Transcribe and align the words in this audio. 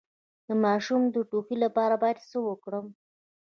د 0.47 0.49
ماشوم 0.63 1.01
د 1.09 1.15
ټوخي 1.29 1.57
لپاره 1.63 1.95
باید 2.03 2.17
څه 2.29 2.37
وکړم؟ 2.47 2.85